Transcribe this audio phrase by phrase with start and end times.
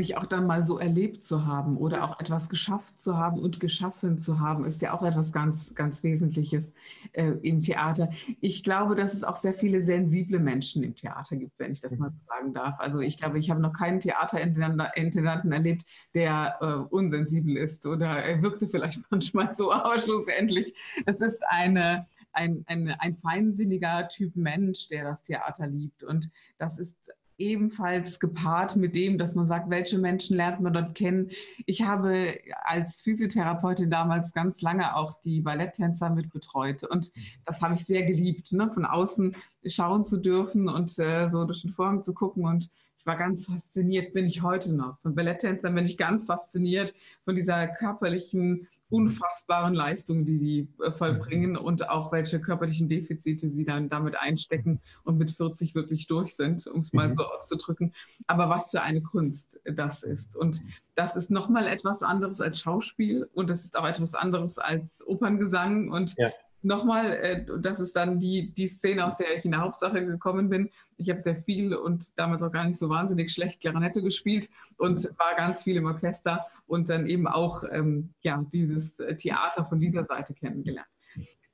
[0.00, 3.60] Sich auch dann mal so erlebt zu haben oder auch etwas geschafft zu haben und
[3.60, 6.72] geschaffen zu haben, ist ja auch etwas ganz, ganz Wesentliches
[7.12, 8.10] äh, im Theater.
[8.40, 11.98] Ich glaube, dass es auch sehr viele sensible Menschen im Theater gibt, wenn ich das
[11.98, 12.80] mal so sagen darf.
[12.80, 18.42] Also ich glaube, ich habe noch keinen Theaterintendanten erlebt, der äh, unsensibel ist oder er
[18.42, 24.88] wirkte vielleicht manchmal so, aber schlussendlich, es ist eine, ein, ein, ein feinsinniger Typ Mensch,
[24.88, 26.04] der das Theater liebt.
[26.04, 30.94] Und das ist ebenfalls gepaart mit dem, dass man sagt, welche Menschen lernt man dort
[30.94, 31.30] kennen.
[31.66, 37.10] Ich habe als Physiotherapeutin damals ganz lange auch die Balletttänzer mit betreut und
[37.46, 38.70] das habe ich sehr geliebt, ne?
[38.72, 39.34] von außen
[39.66, 43.46] schauen zu dürfen und äh, so durch den Vorhang zu gucken und ich war ganz
[43.46, 44.98] fasziniert, bin ich heute noch.
[45.00, 51.56] Von Balletttänzern bin ich ganz fasziniert von dieser körperlichen, unfassbaren Leistung, die die äh, vollbringen
[51.56, 56.66] und auch welche körperlichen Defizite sie dann damit einstecken und mit 40 wirklich durch sind,
[56.66, 57.16] um es mal mhm.
[57.16, 57.94] so auszudrücken.
[58.26, 60.36] Aber was für eine Kunst das ist.
[60.36, 60.60] Und
[60.94, 65.88] das ist nochmal etwas anderes als Schauspiel und es ist auch etwas anderes als Operngesang
[65.88, 66.30] und ja
[66.62, 70.48] nochmal, äh, das ist dann die, die Szene, aus der ich in der Hauptsache gekommen
[70.48, 70.70] bin.
[70.96, 75.04] Ich habe sehr viel und damals auch gar nicht so wahnsinnig schlecht Klarinette gespielt und
[75.18, 80.04] war ganz viel im Orchester und dann eben auch ähm, ja, dieses Theater von dieser
[80.04, 80.88] Seite kennengelernt.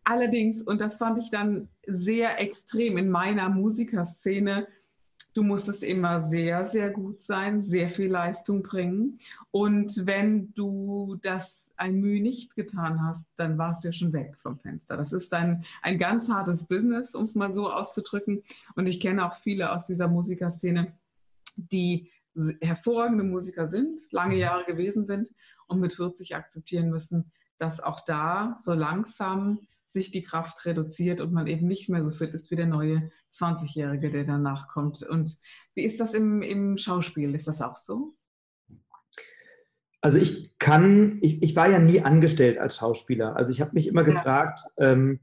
[0.05, 4.69] Allerdings, und das fand ich dann sehr extrem in meiner Musikerszene,
[5.35, 9.19] du musstest immer sehr, sehr gut sein, sehr viel Leistung bringen.
[9.51, 14.37] Und wenn du das ein Mühe nicht getan hast, dann warst du ja schon weg
[14.39, 14.97] vom Fenster.
[14.97, 18.43] Das ist ein, ein ganz hartes Business, um es mal so auszudrücken.
[18.75, 20.97] Und ich kenne auch viele aus dieser Musikerszene,
[21.57, 22.11] die
[22.61, 24.41] hervorragende Musiker sind, lange mhm.
[24.41, 25.33] Jahre gewesen sind
[25.67, 31.33] und mit 40 akzeptieren müssen, dass auch da so langsam sich die Kraft reduziert und
[31.33, 35.03] man eben nicht mehr so fit ist wie der neue 20-Jährige, der danach kommt.
[35.03, 35.39] Und
[35.75, 37.35] wie ist das im, im Schauspiel?
[37.35, 38.15] Ist das auch so?
[40.07, 43.35] Also ich kann, ich, ich war ja nie angestellt als Schauspieler.
[43.35, 44.07] Also ich habe mich immer ja.
[44.07, 45.19] gefragt, ähm,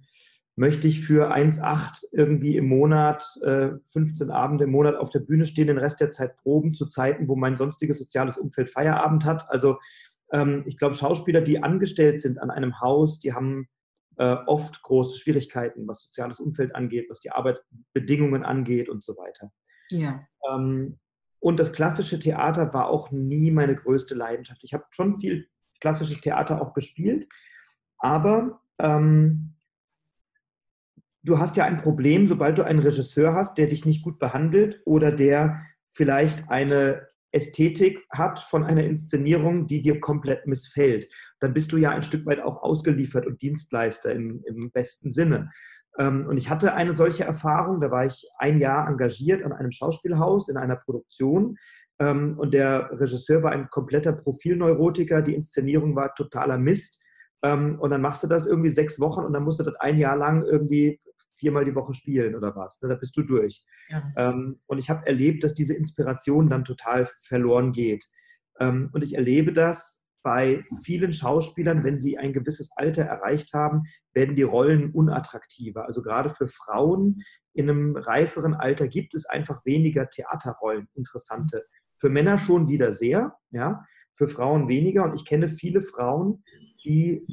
[0.57, 5.45] möchte ich für 1,8 irgendwie im Monat, äh, 15 Abende im Monat auf der Bühne
[5.45, 9.49] stehen, den Rest der Zeit proben, zu Zeiten, wo mein sonstiges soziales Umfeld Feierabend hat.
[9.49, 9.77] Also
[10.33, 13.69] ähm, ich glaube, Schauspieler, die angestellt sind an einem Haus, die haben
[14.17, 19.49] äh, oft große Schwierigkeiten, was soziales Umfeld angeht, was die Arbeitsbedingungen angeht und so weiter.
[19.91, 20.19] Ja.
[20.51, 20.99] Ähm,
[21.43, 24.63] und das klassische Theater war auch nie meine größte Leidenschaft.
[24.63, 25.49] Ich habe schon viel
[25.81, 27.27] klassisches Theater auch gespielt,
[27.97, 29.53] aber ähm,
[31.21, 34.81] du hast ja ein Problem, sobald du einen Regisseur hast, der dich nicht gut behandelt
[34.85, 41.09] oder der vielleicht eine Ästhetik hat von einer Inszenierung, die dir komplett missfällt.
[41.41, 45.49] Dann bist du ja ein Stück weit auch ausgeliefert und Dienstleister im, im besten Sinne.
[45.99, 49.71] Ähm, und ich hatte eine solche Erfahrung, da war ich ein Jahr engagiert an einem
[49.71, 51.57] Schauspielhaus in einer Produktion.
[51.99, 57.03] Ähm, und der Regisseur war ein kompletter Profilneurotiker, die Inszenierung war totaler Mist.
[57.43, 59.97] Ähm, und dann machst du das irgendwie sechs Wochen und dann musst du das ein
[59.99, 60.99] Jahr lang irgendwie
[61.35, 62.81] viermal die Woche spielen oder was.
[62.81, 62.89] Ne?
[62.89, 63.65] Da bist du durch.
[63.89, 64.29] Ja.
[64.67, 68.05] Und ich habe erlebt, dass diese Inspiration dann total verloren geht.
[68.59, 74.35] Und ich erlebe das bei vielen Schauspielern, wenn sie ein gewisses Alter erreicht haben, werden
[74.35, 75.85] die Rollen unattraktiver.
[75.85, 77.21] Also gerade für Frauen
[77.53, 81.65] in einem reiferen Alter gibt es einfach weniger Theaterrollen, interessante.
[81.95, 85.03] Für Männer schon wieder sehr, ja, für Frauen weniger.
[85.03, 86.43] Und ich kenne viele Frauen,
[86.85, 87.27] die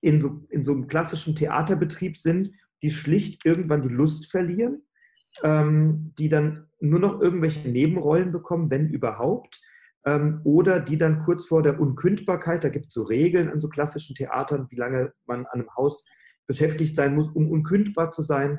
[0.00, 2.50] in so, in so einem klassischen Theaterbetrieb sind,
[2.82, 4.82] die schlicht irgendwann die Lust verlieren,
[5.44, 9.60] ähm, die dann nur noch irgendwelche Nebenrollen bekommen, wenn überhaupt
[10.04, 13.68] ähm, oder die dann kurz vor der Unkündbarkeit, da gibt es so Regeln an so
[13.68, 16.06] klassischen Theatern, wie lange man an einem Haus
[16.46, 18.58] beschäftigt sein muss, um unkündbar zu sein,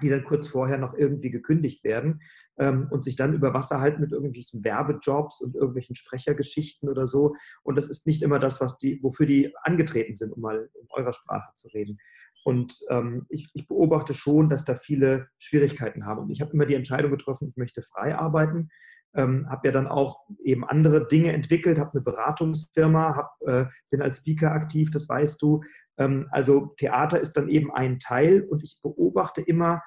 [0.00, 2.22] die dann kurz vorher noch irgendwie gekündigt werden
[2.58, 7.34] ähm, und sich dann über Wasser halten mit irgendwelchen Werbejobs und irgendwelchen Sprechergeschichten oder so.
[7.62, 10.86] Und das ist nicht immer das, was die, wofür die angetreten sind, um mal in
[10.90, 11.98] eurer Sprache zu reden.
[12.44, 16.22] Und ähm, ich, ich, beobachte schon, dass da viele Schwierigkeiten haben.
[16.22, 18.70] Und ich habe immer die Entscheidung getroffen, ich möchte frei arbeiten
[19.14, 24.02] ähm, habe ja dann auch eben andere Dinge entwickelt, habe eine Beratungsfirma, hab, äh, bin
[24.02, 25.62] als Speaker aktiv, das weißt du.
[25.98, 29.82] Ähm, also Theater ist dann eben ein Teil und ich beobachte immer,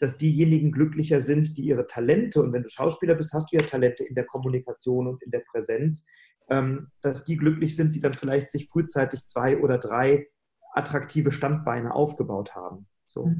[0.00, 3.62] dass diejenigen glücklicher sind, die ihre Talente, und wenn du Schauspieler bist, hast du ja
[3.62, 6.06] Talente in der Kommunikation und in der Präsenz,
[6.48, 10.26] ähm, dass die glücklich sind, die dann vielleicht sich frühzeitig zwei oder drei
[10.72, 12.86] attraktive Standbeine aufgebaut haben.
[13.06, 13.32] So.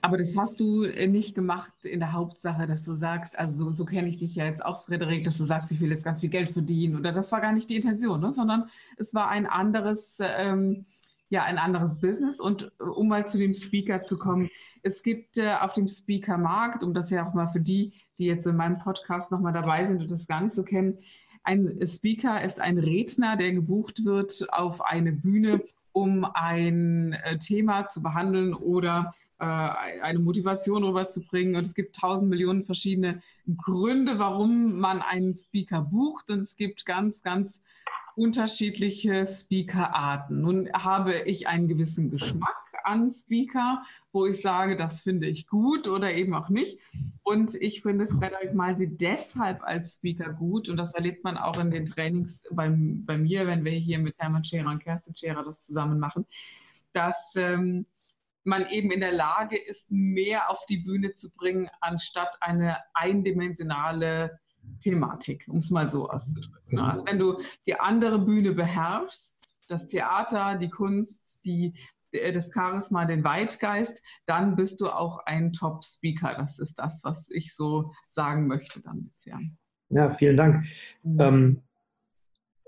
[0.00, 3.70] Aber das hast du äh, nicht gemacht in der Hauptsache, dass du sagst, also so,
[3.70, 6.20] so kenne ich dich ja jetzt auch, Frederik, dass du sagst, ich will jetzt ganz
[6.20, 6.96] viel Geld verdienen.
[6.96, 8.32] Oder das war gar nicht die Intention, ne?
[8.32, 10.84] sondern es war ein anderes, ähm,
[11.28, 12.40] ja, ein anderes Business.
[12.40, 14.50] Und äh, um mal zu dem Speaker zu kommen,
[14.82, 18.46] es gibt äh, auf dem Speaker-Markt, um das ja auch mal für die, die jetzt
[18.46, 20.98] in meinem Podcast nochmal dabei sind und das gar nicht so kennen,
[21.46, 25.62] ein Speaker ist ein Redner, der gebucht wird auf eine Bühne,
[25.92, 31.56] um ein äh, Thema zu behandeln oder eine Motivation rüberzubringen.
[31.56, 33.22] Und es gibt tausend Millionen verschiedene
[33.56, 36.30] Gründe, warum man einen Speaker bucht.
[36.30, 37.62] Und es gibt ganz, ganz
[38.14, 40.40] unterschiedliche Speaker-Arten.
[40.40, 42.56] Nun habe ich einen gewissen Geschmack
[42.86, 46.78] an Speaker, wo ich sage, das finde ich gut oder eben auch nicht.
[47.22, 50.68] Und ich finde Frederik Malsi deshalb als Speaker gut.
[50.68, 54.18] Und das erlebt man auch in den Trainings bei, bei mir, wenn wir hier mit
[54.18, 56.24] Hermann Scherer und Kerstin Scherer das zusammen machen,
[56.92, 57.86] dass ähm,
[58.46, 64.38] man eben in der Lage ist, mehr auf die Bühne zu bringen, anstatt eine eindimensionale
[64.80, 66.78] Thematik, um es mal so auszudrücken.
[66.78, 71.74] Also wenn du die andere Bühne beherrschst, das Theater, die Kunst, die,
[72.12, 76.34] das Charisma, den Weitgeist, dann bist du auch ein Top-Speaker.
[76.36, 79.12] Das ist das, was ich so sagen möchte damit.
[79.24, 79.38] Ja,
[79.88, 80.64] ja vielen Dank.
[81.02, 81.20] Mhm.
[81.20, 81.62] Ähm,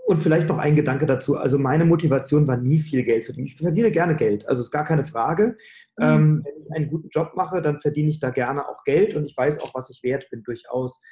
[0.08, 1.37] und vielleicht noch ein Gedanke dazu.
[1.37, 3.46] Also meine Motivation war nie viel Geld verdienen.
[3.46, 5.58] Ich verdiene gerne Geld, also ist gar keine Frage.
[5.99, 6.05] Mhm.
[6.05, 9.26] Ähm, wenn ich einen guten Job mache, dann verdiene ich da gerne auch Geld und
[9.26, 11.02] ich weiß auch, was ich wert bin durchaus.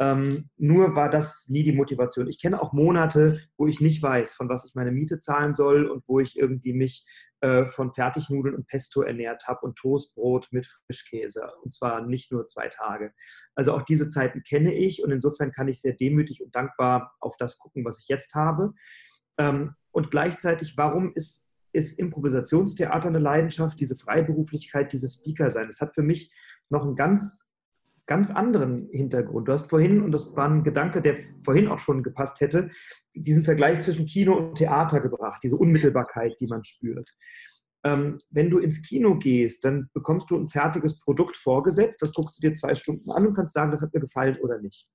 [0.00, 2.28] Ähm, nur war das nie die Motivation.
[2.28, 5.86] Ich kenne auch Monate, wo ich nicht weiß, von was ich meine Miete zahlen soll
[5.86, 7.04] und wo ich irgendwie mich
[7.40, 11.50] äh, von Fertignudeln und Pesto ernährt habe und Toastbrot mit Frischkäse.
[11.64, 13.12] Und zwar nicht nur zwei Tage.
[13.56, 17.36] Also auch diese Zeiten kenne ich und insofern kann ich sehr demütig und dankbar auf
[17.36, 18.74] das gucken, was ich jetzt habe.
[19.36, 25.66] Ähm, und gleichzeitig, warum ist, ist Improvisationstheater eine Leidenschaft, diese Freiberuflichkeit, dieses Speaker sein?
[25.66, 26.32] Das hat für mich
[26.70, 27.47] noch einen ganz
[28.08, 29.46] ganz anderen Hintergrund.
[29.46, 32.70] Du hast vorhin, und das war ein Gedanke, der vorhin auch schon gepasst hätte,
[33.14, 37.10] diesen Vergleich zwischen Kino und Theater gebracht, diese Unmittelbarkeit, die man spürt.
[37.84, 42.38] Ähm, wenn du ins Kino gehst, dann bekommst du ein fertiges Produkt vorgesetzt, das guckst
[42.38, 44.88] du dir zwei Stunden an und kannst sagen, das hat mir gefallen oder nicht.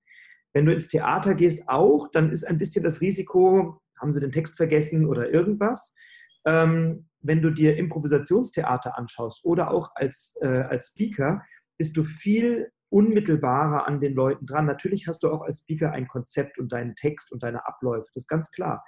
[0.52, 4.32] Wenn du ins Theater gehst auch, dann ist ein bisschen das Risiko, haben sie den
[4.32, 5.96] Text vergessen oder irgendwas.
[6.46, 11.42] Ähm, wenn du dir Improvisationstheater anschaust oder auch als, äh, als Speaker,
[11.78, 14.68] bist du viel unmittelbarer an den Leuten dran.
[14.68, 18.24] Natürlich hast du auch als Speaker ein Konzept und deinen Text und deine Abläufe, das
[18.24, 18.86] ist ganz klar.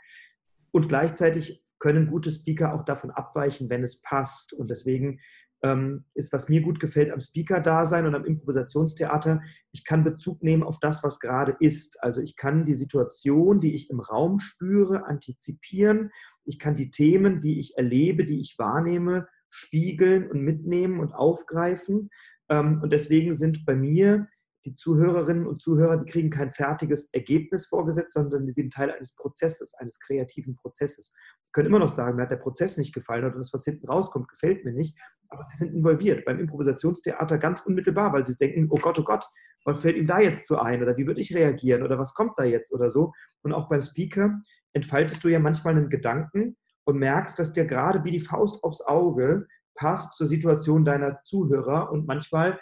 [0.72, 4.54] Und gleichzeitig können gute Speaker auch davon abweichen, wenn es passt.
[4.54, 5.20] Und deswegen
[5.64, 9.42] ähm, ist, was mir gut gefällt am Speaker-Dasein und am Improvisationstheater,
[9.72, 12.02] ich kann Bezug nehmen auf das, was gerade ist.
[12.04, 16.12] Also ich kann die Situation, die ich im Raum spüre, antizipieren.
[16.44, 22.10] Ich kann die Themen, die ich erlebe, die ich wahrnehme, spiegeln und mitnehmen und aufgreifen.
[22.50, 24.28] Ähm, und deswegen sind bei mir
[24.66, 29.16] die Zuhörerinnen und Zuhörer, die kriegen kein fertiges Ergebnis vorgesetzt, sondern die sind Teil eines
[29.16, 31.14] Prozesses, eines kreativen Prozesses.
[31.46, 33.88] Sie können immer noch sagen, mir hat der Prozess nicht gefallen oder das, was hinten
[33.88, 34.98] rauskommt, gefällt mir nicht,
[35.30, 39.26] aber sie sind involviert beim Improvisationstheater ganz unmittelbar, weil sie denken, oh Gott, oh Gott,
[39.66, 42.34] was fällt ihm da jetzt so ein oder wie würde ich reagieren oder was kommt
[42.38, 43.14] da jetzt oder so.
[43.44, 44.42] Und auch beim Speaker
[44.74, 48.82] entfaltest du ja manchmal einen Gedanken und merkst, dass dir gerade wie die Faust aufs
[48.82, 51.92] Auge passt zur Situation deiner Zuhörer.
[51.92, 52.60] Und manchmal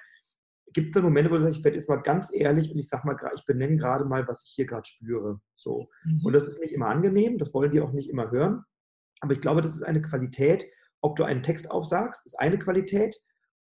[0.74, 2.90] gibt es dann Momente, wo du sagst, ich werde jetzt mal ganz ehrlich und ich
[2.90, 5.40] sage mal, ich benenne gerade mal, was ich hier gerade spüre.
[5.56, 5.90] So.
[6.04, 6.26] Mhm.
[6.26, 8.64] Und das ist nicht immer angenehm, das wollen die auch nicht immer hören.
[9.22, 10.66] Aber ich glaube, das ist eine Qualität.
[11.02, 13.16] Ob du einen Text aufsagst, ist eine Qualität.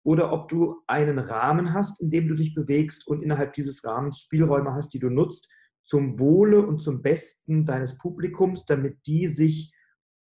[0.04, 4.20] Oder ob du einen Rahmen hast, in dem du dich bewegst und innerhalb dieses Rahmens
[4.20, 5.48] Spielräume hast, die du nutzt,
[5.84, 9.72] zum Wohle und zum Besten deines Publikums, damit die sich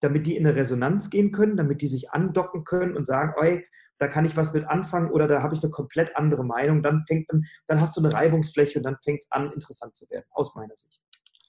[0.03, 3.65] damit die in eine Resonanz gehen können, damit die sich andocken können und sagen, oi,
[3.99, 6.83] da kann ich was mit anfangen oder da habe ich eine komplett andere Meinung.
[6.83, 10.11] Dann fängt dann, dann hast du eine Reibungsfläche und dann fängt es an, interessant zu
[10.11, 11.01] werden, aus meiner Sicht.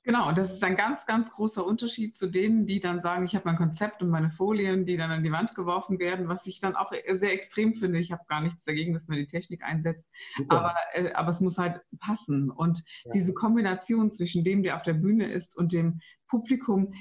[0.05, 3.35] Genau, und das ist ein ganz, ganz großer Unterschied zu denen, die dann sagen, ich
[3.35, 6.59] habe mein Konzept und meine Folien, die dann an die Wand geworfen werden, was ich
[6.59, 7.99] dann auch sehr extrem finde.
[7.99, 10.09] Ich habe gar nichts dagegen, dass man die Technik einsetzt,
[10.49, 12.51] aber, äh, aber es muss halt passen.
[12.51, 13.11] Und ja.
[13.13, 16.93] diese Kombination zwischen dem, der auf der Bühne ist und dem Publikum,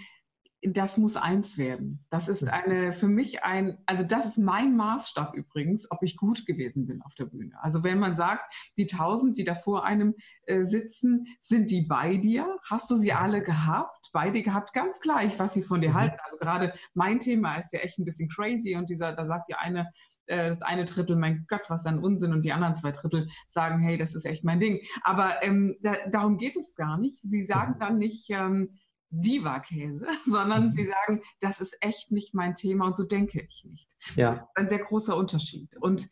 [0.63, 2.05] das muss eins werden.
[2.09, 6.47] Das ist eine, für mich ein, also das ist mein Maßstab übrigens, ob ich gut
[6.47, 7.55] gewesen bin auf der Bühne.
[7.61, 10.15] Also wenn man sagt, die tausend, die da vor einem
[10.47, 12.59] äh, sitzen, sind die bei dir?
[12.65, 14.11] Hast du sie alle gehabt?
[14.13, 14.73] Beide gehabt?
[14.73, 15.95] Ganz gleich, was sie von dir mhm.
[15.95, 16.19] halten.
[16.25, 19.55] Also gerade mein Thema ist ja echt ein bisschen crazy und dieser, da sagt die
[19.55, 19.91] eine,
[20.27, 23.81] äh, das eine Drittel, mein Gott, was ein Unsinn, und die anderen zwei Drittel sagen,
[23.81, 24.81] hey, das ist echt mein Ding.
[25.03, 27.21] Aber ähm, da, darum geht es gar nicht.
[27.21, 28.71] Sie sagen dann nicht, ähm,
[29.13, 30.73] Diva-Käse, sondern mhm.
[30.73, 33.91] sie sagen, das ist echt nicht mein Thema und so denke ich nicht.
[34.17, 34.29] Ja.
[34.29, 35.77] Das ist ein sehr großer Unterschied.
[35.77, 36.09] Und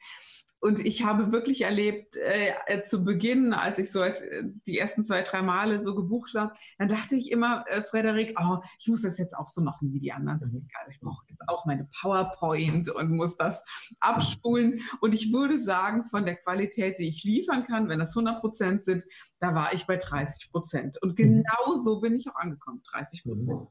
[0.61, 4.79] und ich habe wirklich erlebt, äh, äh, zu Beginn, als ich so als äh, die
[4.79, 8.89] ersten zwei, drei Male so gebucht war, dann dachte ich immer, äh, Frederik, oh, ich
[8.89, 10.39] muss das jetzt auch so machen wie die anderen.
[10.39, 10.69] Mhm.
[10.75, 13.65] Also ich brauche jetzt auch meine PowerPoint und muss das
[14.01, 14.83] abspulen.
[15.01, 18.85] Und ich würde sagen, von der Qualität, die ich liefern kann, wenn das 100 Prozent
[18.85, 19.05] sind,
[19.39, 20.99] da war ich bei 30 Prozent.
[21.03, 21.15] Und mhm.
[21.15, 23.61] genau so bin ich auch angekommen, 30 Prozent.
[23.61, 23.67] Mhm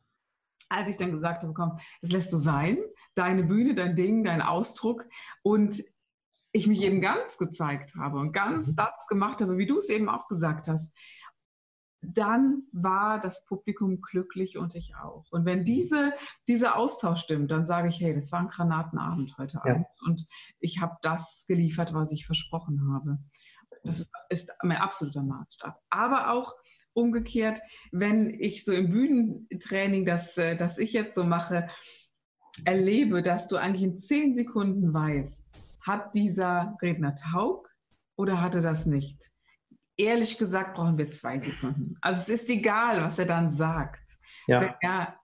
[0.72, 2.78] als ich dann gesagt habe, komm, das lässt du sein,
[3.16, 5.08] deine Bühne, dein Ding, dein Ausdruck.
[5.42, 5.84] Und
[6.52, 8.76] ich mich eben ganz gezeigt habe und ganz mhm.
[8.76, 10.94] das gemacht habe, wie du es eben auch gesagt hast,
[12.02, 15.26] dann war das Publikum glücklich und ich auch.
[15.32, 16.14] Und wenn diese,
[16.48, 20.26] dieser Austausch stimmt, dann sage ich, hey, das war ein Granatenabend heute Abend und
[20.60, 23.20] ich habe das geliefert, was ich versprochen habe.
[23.84, 25.80] Das ist, ist, mein absoluter Maßstab.
[25.90, 26.54] Aber auch
[26.94, 27.60] umgekehrt,
[27.92, 31.70] wenn ich so im Bühnentraining, das, äh, das ich jetzt so mache,
[32.66, 37.70] erlebe, dass du eigentlich in zehn Sekunden weißt, hat dieser Redner taug
[38.18, 39.32] oder hat er das nicht?
[39.98, 41.96] Ehrlich gesagt brauchen wir zwei Sekunden.
[42.02, 44.20] Also es ist egal, was er dann sagt.
[44.48, 44.62] Ja.
[44.62, 45.16] Wenn er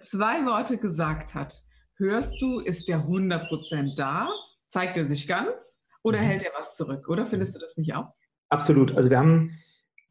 [0.00, 1.54] zwei Worte gesagt hat,
[1.96, 4.28] hörst du, ist der 100% da?
[4.68, 5.80] Zeigt er sich ganz?
[6.02, 6.24] Oder mhm.
[6.24, 7.08] hält er was zurück?
[7.08, 8.14] Oder findest du das nicht auch?
[8.48, 8.96] Absolut.
[8.96, 9.50] Also wir haben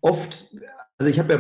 [0.01, 0.53] oft,
[0.98, 1.39] also ich habe ja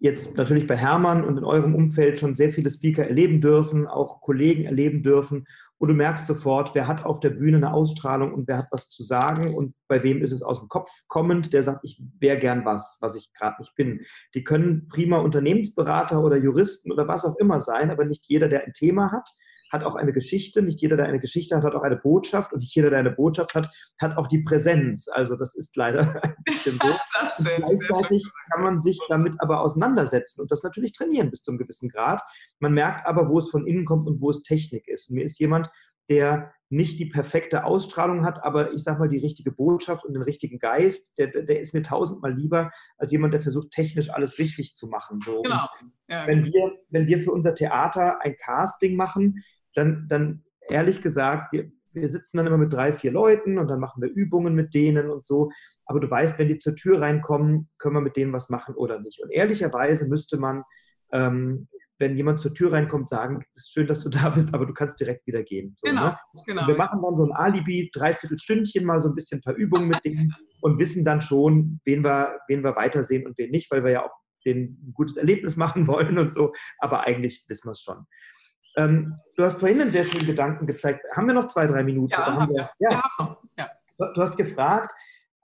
[0.00, 4.20] jetzt natürlich bei Hermann und in eurem Umfeld schon sehr viele Speaker erleben dürfen, auch
[4.20, 5.46] Kollegen erleben dürfen.
[5.78, 8.88] Und du merkst sofort, wer hat auf der Bühne eine Ausstrahlung und wer hat was
[8.88, 12.38] zu sagen und bei wem ist es aus dem Kopf kommend, der sagt, ich wäre
[12.38, 14.00] gern was, was ich gerade nicht bin.
[14.34, 18.64] Die können prima Unternehmensberater oder Juristen oder was auch immer sein, aber nicht jeder, der
[18.64, 19.30] ein Thema hat,
[19.70, 20.62] hat auch eine Geschichte.
[20.62, 22.52] Nicht jeder, der eine Geschichte hat, hat auch eine Botschaft.
[22.52, 23.70] Und nicht jeder, der eine Botschaft hat,
[24.00, 25.08] hat auch die Präsenz.
[25.08, 26.88] Also das ist leider ein bisschen so.
[27.88, 31.88] gleichzeitig kann man sich damit aber auseinandersetzen und das natürlich trainieren bis zu einem gewissen
[31.88, 32.22] Grad.
[32.58, 35.08] Man merkt aber, wo es von innen kommt und wo es Technik ist.
[35.08, 35.68] Und mir ist jemand,
[36.08, 40.22] der nicht die perfekte Ausstrahlung hat, aber ich sage mal die richtige Botschaft und den
[40.22, 44.74] richtigen Geist, der, der ist mir tausendmal lieber als jemand, der versucht, technisch alles richtig
[44.74, 45.20] zu machen.
[45.24, 45.42] So.
[45.42, 45.66] Genau.
[46.08, 49.42] Ja, wenn, wir, wenn wir für unser Theater ein Casting machen,
[49.78, 53.80] dann, dann ehrlich gesagt, wir, wir sitzen dann immer mit drei, vier Leuten und dann
[53.80, 55.50] machen wir Übungen mit denen und so.
[55.86, 59.00] Aber du weißt, wenn die zur Tür reinkommen, können wir mit denen was machen oder
[59.00, 59.22] nicht.
[59.22, 60.64] Und ehrlicherweise müsste man,
[61.12, 61.68] ähm,
[61.98, 64.74] wenn jemand zur Tür reinkommt, sagen, es ist schön, dass du da bist, aber du
[64.74, 65.74] kannst direkt wieder gehen.
[65.76, 66.18] So, genau, ne?
[66.46, 66.62] genau.
[66.62, 69.54] Und wir machen dann so ein Alibi, dreiviertel Stündchen mal so ein bisschen ein paar
[69.54, 73.70] Übungen mit denen und wissen dann schon, wen wir, wen wir weitersehen und wen nicht,
[73.70, 74.12] weil wir ja auch
[74.44, 76.52] den ein gutes Erlebnis machen wollen und so.
[76.78, 78.06] Aber eigentlich wissen wir es schon.
[78.78, 81.04] Ähm, du hast vorhin einen sehr schönen Gedanken gezeigt.
[81.14, 82.12] Haben wir noch zwei, drei Minuten?
[82.12, 82.70] Ja, haben wir.
[82.78, 83.02] Ja.
[83.56, 83.68] ja.
[84.14, 84.92] Du hast gefragt,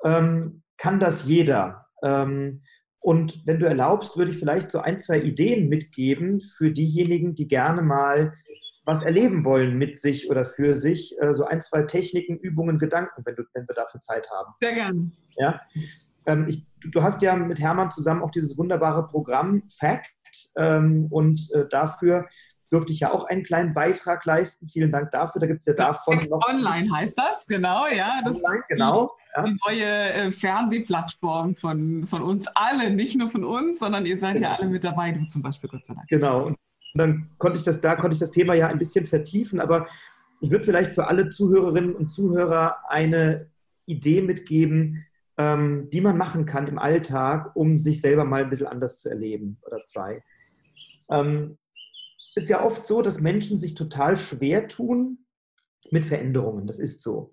[0.05, 1.87] ähm, kann das jeder?
[2.03, 2.63] Ähm,
[3.01, 7.49] und wenn du erlaubst, würde ich vielleicht so ein, zwei Ideen mitgeben für diejenigen, die
[7.49, 8.33] gerne mal
[8.85, 11.17] was erleben wollen mit sich oder für sich.
[11.21, 14.55] Äh, so ein, zwei Techniken, Übungen, Gedanken, wenn, du, wenn wir dafür Zeit haben.
[14.61, 15.11] Sehr gerne.
[15.37, 15.61] Ja?
[16.27, 20.07] Ähm, ich, du hast ja mit Hermann zusammen auch dieses wunderbare Programm FACT
[20.57, 22.27] ähm, und äh, dafür
[22.75, 24.69] durfte ich ja auch einen kleinen Beitrag leisten.
[24.69, 25.41] Vielen Dank dafür.
[25.41, 26.47] Da gibt es ja davon noch.
[26.49, 28.21] Online heißt das, genau, ja.
[28.25, 29.17] Das Online, genau.
[29.37, 34.19] Die, die neue äh, Fernsehplattform von, von uns allen, nicht nur von uns, sondern ihr
[34.19, 34.49] seid genau.
[34.49, 36.09] ja alle mit dabei, du zum Beispiel, Gott sei Dank.
[36.09, 36.47] Genau.
[36.47, 36.59] Und
[36.95, 39.87] dann konnte ich das, da konnte ich das Thema ja ein bisschen vertiefen, aber
[40.41, 43.51] ich würde vielleicht für alle Zuhörerinnen und Zuhörer eine
[43.87, 45.05] Idee mitgeben,
[45.37, 49.09] ähm, die man machen kann im Alltag, um sich selber mal ein bisschen anders zu
[49.09, 50.23] erleben oder zwei.
[51.11, 51.57] Ähm,
[52.37, 55.27] ist ja oft so, dass Menschen sich total schwer tun
[55.91, 56.67] mit Veränderungen.
[56.67, 57.31] Das ist so.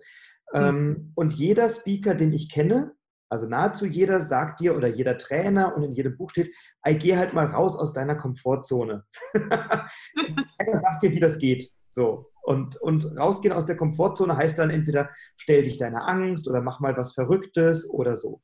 [0.52, 1.12] Mhm.
[1.14, 2.92] Und jeder Speaker, den ich kenne,
[3.32, 7.16] also nahezu jeder sagt dir oder jeder Trainer und in jedem Buch steht, ey, geh
[7.16, 9.04] halt mal raus aus deiner Komfortzone.
[9.32, 11.70] Keiner sagt dir, wie das geht.
[11.88, 12.26] So.
[12.42, 16.80] Und, und rausgehen aus der Komfortzone heißt dann entweder stell dich deiner Angst oder mach
[16.80, 18.42] mal was Verrücktes oder so.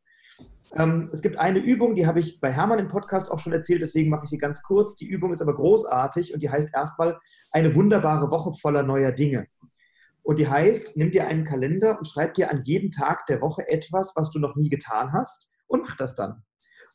[0.75, 3.81] Ähm, es gibt eine Übung, die habe ich bei Hermann im Podcast auch schon erzählt,
[3.81, 4.95] deswegen mache ich sie ganz kurz.
[4.97, 7.19] Die Übung ist aber großartig und die heißt erstmal
[7.51, 9.47] eine wunderbare Woche voller neuer Dinge.
[10.23, 13.67] Und die heißt, nimm dir einen Kalender und schreib dir an jedem Tag der Woche
[13.67, 16.43] etwas, was du noch nie getan hast und mach das dann.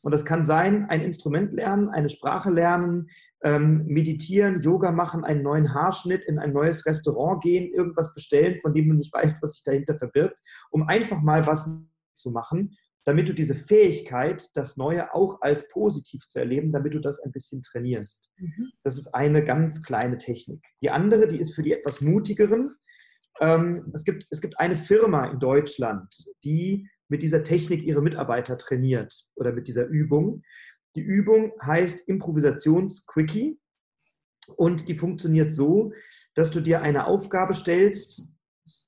[0.04, 3.08] Und das kann sein, ein Instrument lernen, eine Sprache lernen,
[3.42, 8.72] ähm, meditieren, Yoga machen, einen neuen Haarschnitt, in ein neues Restaurant gehen, irgendwas bestellen, von
[8.72, 10.36] dem du nicht weißt, was sich dahinter verbirgt,
[10.70, 11.82] um einfach mal was
[12.14, 17.00] zu machen damit du diese Fähigkeit, das Neue auch als positiv zu erleben, damit du
[17.00, 18.30] das ein bisschen trainierst.
[18.38, 18.72] Mhm.
[18.82, 20.64] Das ist eine ganz kleine Technik.
[20.80, 22.74] Die andere, die ist für die etwas mutigeren.
[23.40, 28.56] ähm, es, gibt, es gibt eine Firma in Deutschland, die mit dieser Technik ihre Mitarbeiter
[28.56, 30.42] trainiert oder mit dieser Übung.
[30.96, 33.58] Die Übung heißt Improvisations-Quickie
[34.56, 35.92] und die funktioniert so,
[36.34, 38.28] dass du dir eine Aufgabe stellst,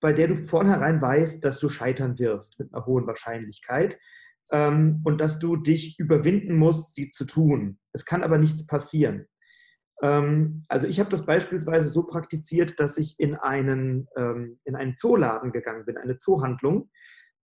[0.00, 3.98] bei der du vornherein weißt, dass du scheitern wirst mit einer hohen Wahrscheinlichkeit
[4.50, 7.78] ähm, und dass du dich überwinden musst, sie zu tun.
[7.92, 9.26] Es kann aber nichts passieren.
[10.02, 14.96] Ähm, also ich habe das beispielsweise so praktiziert, dass ich in einen, ähm, in einen
[14.96, 16.90] Zooladen gegangen bin, eine Zoohandlung.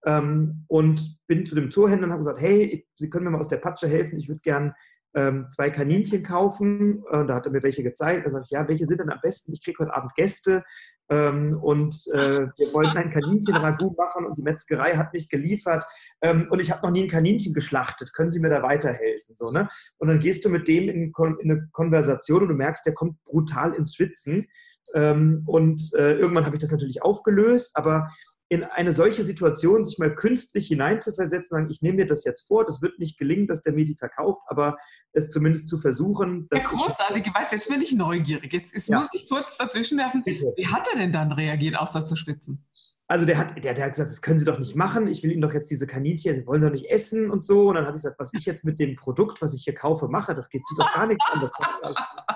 [0.05, 3.39] Ähm, und bin zu dem Zoohändler und habe gesagt, hey, ich, Sie können mir mal
[3.39, 4.73] aus der Patsche helfen, ich würde gern
[5.15, 7.03] ähm, zwei Kaninchen kaufen.
[7.11, 8.25] Äh, da hat er mir welche gezeigt.
[8.25, 9.53] Da sage ich, ja, welche sind denn am besten?
[9.53, 10.63] Ich kriege heute Abend Gäste
[11.09, 15.83] ähm, und äh, wir wollten ein Kaninchen-Ragout machen und die Metzgerei hat nicht geliefert
[16.21, 18.13] ähm, und ich habe noch nie ein Kaninchen geschlachtet.
[18.13, 19.35] Können Sie mir da weiterhelfen?
[19.37, 19.67] So, ne?
[19.97, 23.23] Und dann gehst du mit dem in, in eine Konversation und du merkst, der kommt
[23.25, 24.47] brutal ins Schwitzen.
[24.95, 28.09] Ähm, und äh, irgendwann habe ich das natürlich aufgelöst, aber
[28.53, 32.65] in eine solche Situation sich mal künstlich hineinzuversetzen, sagen, ich nehme mir das jetzt vor,
[32.65, 34.77] das wird nicht gelingen, dass der mir die verkauft, aber
[35.11, 36.47] es zumindest zu versuchen.
[36.53, 38.53] Ja, großartig, ich weiß, jetzt bin ich neugierig.
[38.53, 38.99] Jetzt, jetzt ja.
[38.99, 40.23] muss ich kurz dazwischen werfen.
[40.23, 40.53] Bitte.
[40.55, 42.63] Wie hat er denn dann reagiert, außer zu schwitzen?
[43.13, 45.05] Also der hat, der, der hat gesagt, das können Sie doch nicht machen.
[45.05, 47.67] Ich will Ihnen doch jetzt diese Kaninchen, Sie wollen doch nicht essen und so.
[47.67, 50.07] Und dann habe ich gesagt, was ich jetzt mit dem Produkt, was ich hier kaufe,
[50.07, 51.47] mache, das geht Sie doch gar nichts an.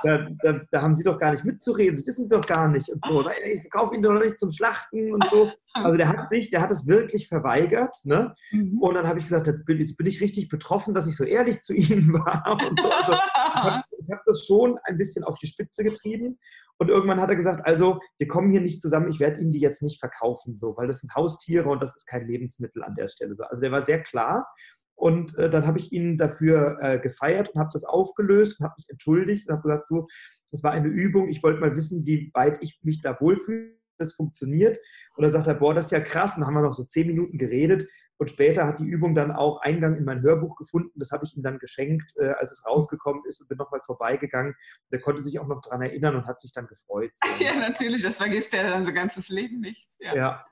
[0.04, 1.96] Da, da, da, haben Sie doch gar nicht mitzureden.
[1.96, 3.28] Sie wissen Sie doch gar nicht und so.
[3.52, 5.52] Ich kaufe Ihnen doch nicht zum Schlachten und so.
[5.74, 7.96] Also der hat sich, der hat es wirklich verweigert.
[8.04, 8.36] Ne?
[8.52, 8.80] Mhm.
[8.80, 11.24] Und dann habe ich gesagt, jetzt bin, jetzt bin, ich richtig betroffen, dass ich so
[11.24, 12.56] ehrlich zu Ihnen war.
[12.70, 12.92] Und so.
[12.92, 16.38] Also, ich habe hab das schon ein bisschen auf die Spitze getrieben.
[16.80, 19.60] Und irgendwann hat er gesagt, also wir kommen hier nicht zusammen, ich werde Ihnen die
[19.60, 23.08] jetzt nicht verkaufen, so, weil das sind Haustiere und das ist kein Lebensmittel an der
[23.08, 23.36] Stelle.
[23.50, 24.48] Also der war sehr klar.
[24.96, 28.76] Und äh, dann habe ich ihn dafür äh, gefeiert und habe das aufgelöst und habe
[28.78, 30.08] mich entschuldigt und habe gesagt, so,
[30.52, 31.30] das war eine Übung.
[31.30, 34.78] Ich wollte mal wissen, wie weit ich mich da wohlfühle das funktioniert.
[35.16, 36.36] Und dann sagt er, boah, das ist ja krass.
[36.36, 37.88] Und dann haben wir noch so zehn Minuten geredet.
[38.20, 41.00] Und später hat die Übung dann auch Eingang in mein Hörbuch gefunden.
[41.00, 44.56] Das habe ich ihm dann geschenkt, äh, als es rausgekommen ist und bin nochmal vorbeigegangen.
[44.92, 47.12] Der konnte sich auch noch daran erinnern und hat sich dann gefreut.
[47.38, 47.44] So.
[47.44, 49.90] Ja, natürlich, das vergisst er dann sein ganzes Leben nicht.
[50.00, 50.16] Ja.
[50.16, 50.46] ja.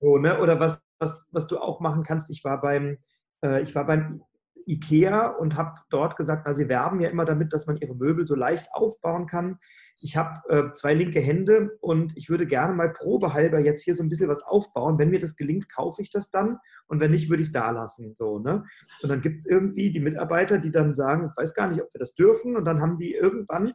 [0.00, 0.40] So, ne?
[0.40, 2.98] Oder was, was, was du auch machen kannst, ich war beim,
[3.44, 4.22] äh, ich war beim
[4.66, 8.26] IKEA und habe dort gesagt, na, sie werben ja immer damit, dass man ihre Möbel
[8.26, 9.58] so leicht aufbauen kann
[10.02, 14.02] ich habe äh, zwei linke Hände und ich würde gerne mal probehalber jetzt hier so
[14.02, 14.98] ein bisschen was aufbauen.
[14.98, 17.70] Wenn mir das gelingt, kaufe ich das dann und wenn nicht, würde ich es da
[17.70, 18.14] lassen.
[18.16, 18.64] So, ne?
[19.02, 21.94] Und dann gibt es irgendwie die Mitarbeiter, die dann sagen, ich weiß gar nicht, ob
[21.94, 22.56] wir das dürfen.
[22.56, 23.74] Und dann haben die irgendwann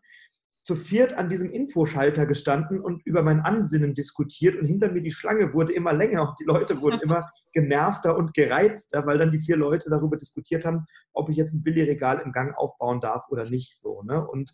[0.68, 5.12] zu viert an diesem Infoschalter gestanden und über mein Ansinnen diskutiert und hinter mir die
[5.12, 9.40] Schlange wurde immer länger und die Leute wurden immer genervter und gereizter, weil dann die
[9.40, 13.50] vier Leute darüber diskutiert haben, ob ich jetzt ein Billigregal im Gang aufbauen darf oder
[13.50, 14.04] nicht so.
[14.04, 14.28] Ne?
[14.28, 14.54] Und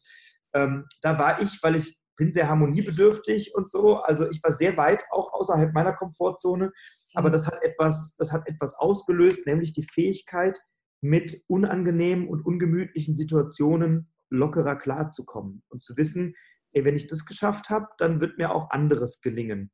[0.54, 4.78] ähm, da war ich, weil ich bin sehr harmoniebedürftig und so, also ich war sehr
[4.78, 6.72] weit auch außerhalb meiner Komfortzone,
[7.16, 7.34] aber mhm.
[7.34, 10.60] das hat etwas, das hat etwas ausgelöst, nämlich die Fähigkeit,
[11.04, 16.34] mit unangenehmen und ungemütlichen Situationen lockerer klarzukommen und zu wissen,
[16.72, 19.70] ey, wenn ich das geschafft habe, dann wird mir auch anderes gelingen.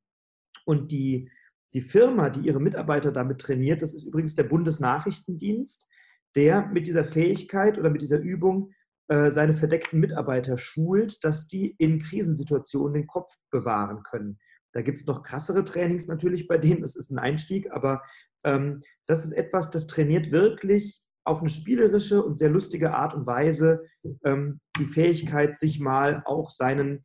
[0.66, 1.32] Und die,
[1.74, 5.88] die Firma, die ihre Mitarbeiter damit trainiert, das ist übrigens der Bundesnachrichtendienst,
[6.36, 8.72] der mit dieser Fähigkeit oder mit dieser Übung
[9.10, 14.40] äh, seine verdeckten Mitarbeiter schult, dass die in Krisensituationen den Kopf bewahren können.
[14.72, 18.04] Da gibt es noch krassere Trainings natürlich bei denen, das ist ein Einstieg, aber
[18.44, 23.26] ähm, das ist etwas, das trainiert wirklich auf eine spielerische und sehr lustige Art und
[23.26, 23.84] Weise
[24.24, 27.04] ähm, die Fähigkeit, sich mal auch seinen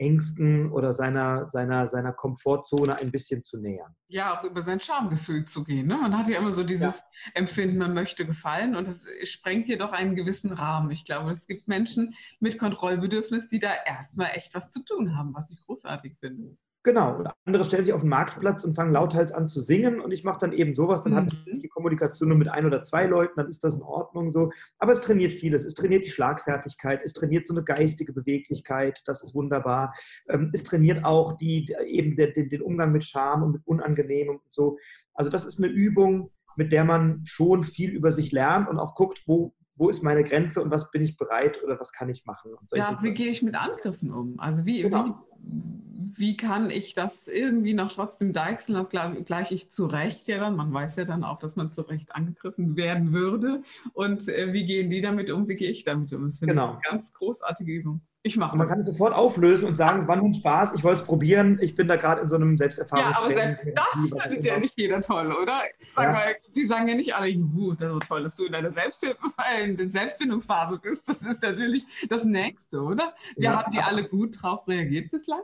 [0.00, 3.94] Ängsten oder seiner, seiner, seiner Komfortzone ein bisschen zu nähern.
[4.08, 5.86] Ja, auch über sein Schamgefühl zu gehen.
[5.86, 5.98] Ne?
[5.98, 7.32] Man hat ja immer so dieses ja.
[7.34, 10.90] Empfinden, man möchte gefallen und das sprengt jedoch einen gewissen Rahmen.
[10.90, 15.34] Ich glaube, es gibt Menschen mit Kontrollbedürfnis, die da erstmal echt was zu tun haben,
[15.34, 16.56] was ich großartig finde.
[16.82, 20.12] Genau, und andere stellen sich auf den Marktplatz und fangen lauthals an zu singen und
[20.12, 21.16] ich mache dann eben sowas, dann mhm.
[21.16, 24.30] habe ich die Kommunikation nur mit ein oder zwei Leuten, dann ist das in Ordnung
[24.30, 24.50] so.
[24.78, 29.22] Aber es trainiert vieles, es trainiert die Schlagfertigkeit, es trainiert so eine geistige Beweglichkeit, das
[29.22, 29.92] ist wunderbar.
[30.30, 34.54] Ähm, es trainiert auch die, eben den, den Umgang mit Scham und mit Unangenehmem und
[34.54, 34.78] so.
[35.12, 38.94] Also das ist eine Übung, mit der man schon viel über sich lernt und auch
[38.94, 42.24] guckt, wo, wo ist meine Grenze und was bin ich bereit oder was kann ich
[42.24, 42.52] machen.
[42.72, 44.40] ja, wie gehe ich mit Angriffen um?
[44.40, 45.04] Also wie, genau.
[45.04, 50.56] wie, wie kann ich das irgendwie noch trotzdem deichseln, auch gleich ich zurecht ja dann,
[50.56, 54.90] man weiß ja dann auch, dass man zurecht angegriffen werden würde und äh, wie gehen
[54.90, 56.26] die damit um, wie gehe ich damit um?
[56.26, 56.78] Das finde genau.
[56.80, 58.00] ich eine ganz großartige Übung.
[58.22, 61.00] Ich mache Man kann es sofort auflösen und sagen, es war nun Spaß, ich wollte
[61.00, 63.38] es probieren, ich bin da gerade in so einem Selbsterfahrungstraining.
[63.38, 65.62] Ja, aber selbst das findet ja nicht jeder toll, oder?
[65.96, 66.12] Sag ja.
[66.12, 68.68] mal, die sagen ja nicht alle, juhu, das ist so toll, dass du in deiner
[69.64, 71.02] in der Selbstfindungsphase bist.
[71.06, 73.14] Das ist natürlich das Nächste, oder?
[73.36, 73.56] Wir ja.
[73.58, 75.40] haben die alle gut drauf reagiert bislang?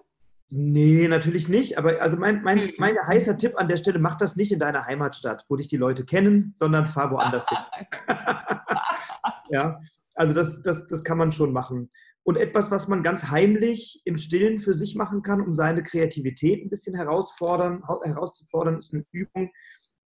[0.51, 1.79] Nee, natürlich nicht.
[1.79, 2.73] Aber also mein, mein, hm.
[2.77, 5.79] mein heißer Tipp an der Stelle, mach das nicht in deiner Heimatstadt, wo dich die
[5.79, 7.59] Leute kennen, sondern fahr woanders hin.
[9.49, 9.81] ja,
[10.15, 11.89] also das, das, das kann man schon machen.
[12.27, 16.61] Und etwas, was man ganz heimlich im Stillen für sich machen kann, um seine Kreativität
[16.61, 19.53] ein bisschen herausfordern, herauszufordern, ist eine Übung,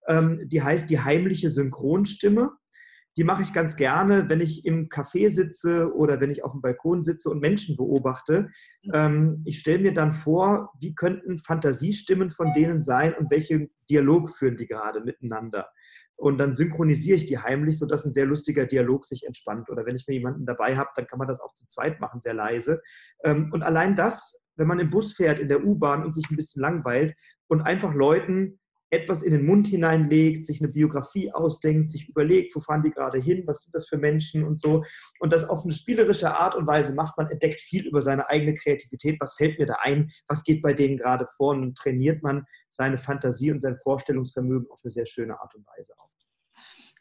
[0.05, 2.51] ähm, die heißt die heimliche Synchronstimme.
[3.15, 6.61] Die mache ich ganz gerne, wenn ich im Café sitze oder wenn ich auf dem
[6.61, 8.49] Balkon sitze und Menschen beobachte.
[8.83, 8.91] Mhm.
[8.93, 14.29] Ähm, ich stelle mir dann vor, wie könnten Fantasiestimmen von denen sein und welchen Dialog
[14.29, 15.69] führen die gerade miteinander.
[16.19, 19.69] Und dann synchronisiere ich die heimlich, sodass ein sehr lustiger Dialog sich entspannt.
[19.69, 22.19] Oder wenn ich mir jemanden dabei habe, dann kann man das auch zu zweit machen,
[22.21, 22.81] sehr leise.
[23.23, 26.35] Ähm, und allein das, wenn man im Bus fährt, in der U-Bahn und sich ein
[26.35, 27.15] bisschen langweilt
[27.47, 28.59] und einfach Leuten
[28.91, 33.19] etwas in den Mund hineinlegt, sich eine Biografie ausdenkt, sich überlegt, wo fahren die gerade
[33.19, 34.83] hin, was sind das für Menschen und so.
[35.19, 38.55] Und das auf eine spielerische Art und Weise macht, man entdeckt viel über seine eigene
[38.55, 42.45] Kreativität, was fällt mir da ein, was geht bei denen gerade vor und trainiert man
[42.69, 46.18] seine Fantasie und sein Vorstellungsvermögen auf eine sehr schöne Art und Weise auf.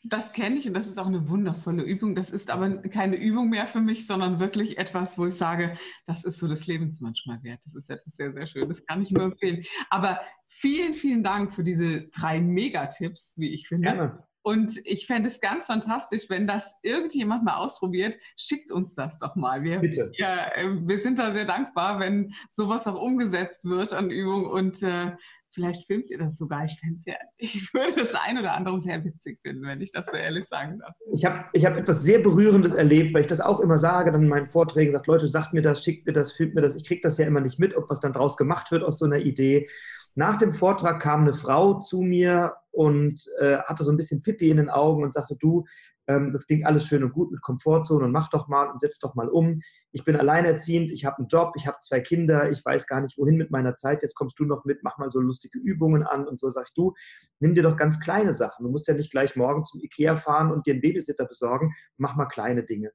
[0.03, 2.15] Das kenne ich und das ist auch eine wundervolle Übung.
[2.15, 6.25] Das ist aber keine Übung mehr für mich, sondern wirklich etwas, wo ich sage, das
[6.25, 7.61] ist so des Lebens manchmal wert.
[7.65, 8.69] Das ist etwas sehr, sehr schön.
[8.69, 9.65] Das kann ich nur empfehlen.
[9.91, 13.89] Aber vielen, vielen Dank für diese drei Megatipps, wie ich finde.
[13.89, 14.29] Gerne.
[14.49, 18.17] Und ich fände es ganz fantastisch, wenn das irgendjemand mal ausprobiert.
[18.37, 19.63] Schickt uns das doch mal.
[19.63, 20.11] Wir, Bitte.
[20.17, 24.47] Ja, äh, wir sind da sehr dankbar, wenn sowas auch umgesetzt wird an Übungen.
[24.47, 25.13] Und äh,
[25.51, 26.65] Vielleicht filmt ihr das sogar.
[26.65, 30.07] Ich fände ja, ich würde das ein oder andere sehr witzig finden, wenn ich das
[30.07, 30.95] so ehrlich sagen darf.
[31.13, 34.23] Ich habe ich hab etwas sehr Berührendes erlebt, weil ich das auch immer sage, dann
[34.23, 36.77] in meinen Vorträgen, sagt, Leute, sagt mir das, schickt mir das, filmt mir das.
[36.77, 39.07] Ich kriege das ja immer nicht mit, ob was dann draus gemacht wird aus so
[39.07, 39.69] einer Idee.
[40.15, 44.51] Nach dem Vortrag kam eine Frau zu mir und äh, hatte so ein bisschen Pippi
[44.51, 45.65] in den Augen und sagte, du,
[46.09, 49.15] das klingt alles schön und gut mit Komfortzone und mach doch mal und setz doch
[49.15, 49.61] mal um.
[49.93, 53.19] Ich bin alleinerziehend, ich habe einen Job, ich habe zwei Kinder, ich weiß gar nicht,
[53.19, 54.03] wohin mit meiner Zeit.
[54.03, 56.95] Jetzt kommst du noch mit, mach mal so lustige Übungen an und so sagst du,
[57.41, 58.65] nimm dir doch ganz kleine Sachen.
[58.65, 62.17] Du musst ja nicht gleich morgen zum Ikea fahren und dir einen Babysitter besorgen, mach
[62.17, 62.91] mal kleine Dinge.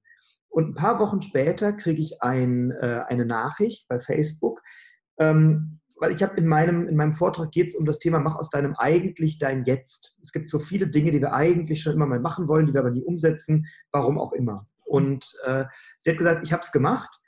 [0.50, 4.62] Und ein paar Wochen später kriege ich ein, äh, eine Nachricht bei Facebook,
[5.20, 8.36] ähm, weil ich habe in meinem, in meinem Vortrag geht es um das Thema, mach
[8.36, 10.18] aus deinem eigentlich dein Jetzt.
[10.22, 12.82] Es gibt so viele Dinge, die wir eigentlich schon immer mal machen wollen, die wir
[12.82, 14.68] aber nie umsetzen, warum auch immer.
[14.84, 15.64] Und äh,
[16.00, 17.22] sie hat gesagt, ich habe es gemacht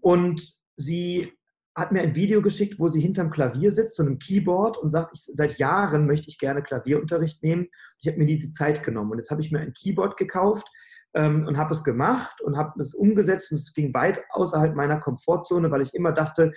[0.00, 0.42] und
[0.74, 1.32] sie
[1.76, 5.12] hat mir ein Video geschickt, wo sie hinterm Klavier sitzt, so einem Keyboard und sagt,
[5.14, 7.68] ich, seit Jahren möchte ich gerne Klavierunterricht nehmen.
[8.00, 10.66] Ich habe mir die Zeit genommen und jetzt habe ich mir ein Keyboard gekauft
[11.14, 14.98] ähm, und habe es gemacht und habe es umgesetzt und es ging weit außerhalb meiner
[14.98, 16.52] Komfortzone, weil ich immer dachte,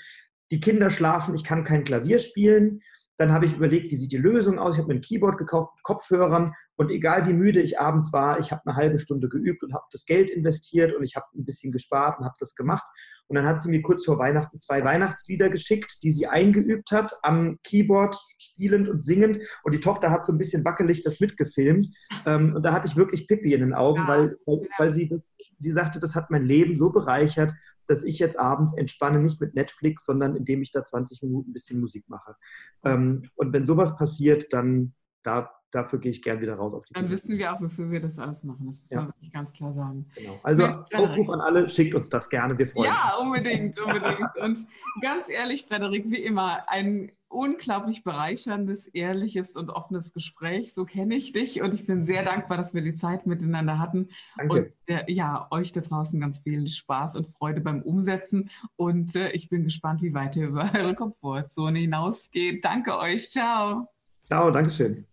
[0.51, 2.81] die Kinder schlafen, ich kann kein Klavier spielen.
[3.17, 4.75] Dann habe ich überlegt, wie sieht die Lösung aus.
[4.75, 8.39] Ich habe mir ein Keyboard gekauft mit Kopfhörern und egal wie müde ich abends war,
[8.39, 11.43] ich habe eine halbe Stunde geübt und habe das Geld investiert und ich habe ein
[11.43, 12.85] bisschen gespart und habe das gemacht.
[13.27, 17.13] Und dann hat sie mir kurz vor Weihnachten zwei Weihnachtslieder geschickt, die sie eingeübt hat,
[17.21, 19.39] am Keyboard spielend und singend.
[19.63, 21.93] Und die Tochter hat so ein bisschen wackelig das mitgefilmt.
[22.25, 25.35] Ähm, und da hatte ich wirklich Pippi in den Augen, weil, weil, weil sie das,
[25.57, 27.51] sie sagte, das hat mein Leben so bereichert
[27.89, 31.53] dass ich jetzt abends entspanne, nicht mit Netflix, sondern indem ich da 20 Minuten ein
[31.53, 32.35] bisschen Musik mache.
[32.83, 36.93] Ähm, und wenn sowas passiert, dann da, dafür gehe ich gern wieder raus auf die
[36.93, 37.15] Dann Bühne.
[37.15, 38.67] wissen wir auch, wofür wir das alles machen.
[38.67, 38.97] Das muss ja.
[39.01, 40.07] man wirklich ganz klar sagen.
[40.15, 40.39] Genau.
[40.43, 43.15] Also Aufruf an alle, schickt uns das gerne, wir freuen ja, uns.
[43.17, 44.35] Ja, unbedingt, unbedingt.
[44.41, 44.65] Und
[45.01, 50.73] ganz ehrlich, Frederik, wie immer, ein unglaublich bereicherndes, ehrliches und offenes Gespräch.
[50.73, 54.09] So kenne ich dich und ich bin sehr dankbar, dass wir die Zeit miteinander hatten.
[54.37, 54.73] Danke.
[54.87, 58.49] Und äh, ja, euch da draußen ganz viel Spaß und Freude beim Umsetzen.
[58.75, 62.65] Und äh, ich bin gespannt, wie weit ihr über eure Komfortzone hinausgeht.
[62.65, 63.29] Danke euch.
[63.29, 63.87] Ciao.
[64.25, 65.05] Ciao, Dankeschön.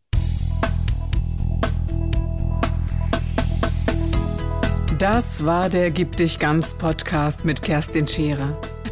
[4.99, 8.59] Das war der Gib dich ganz Podcast mit Kerstin Scherer.